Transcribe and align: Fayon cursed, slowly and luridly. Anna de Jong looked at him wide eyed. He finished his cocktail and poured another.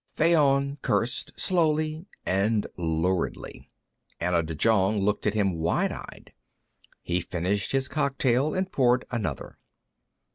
Fayon 0.15 0.79
cursed, 0.81 1.31
slowly 1.39 2.07
and 2.25 2.65
luridly. 2.75 3.69
Anna 4.19 4.41
de 4.41 4.55
Jong 4.55 4.99
looked 4.99 5.27
at 5.27 5.35
him 5.35 5.53
wide 5.59 5.91
eyed. 5.91 6.33
He 7.03 7.21
finished 7.21 7.71
his 7.71 7.87
cocktail 7.87 8.55
and 8.55 8.71
poured 8.71 9.05
another. 9.11 9.59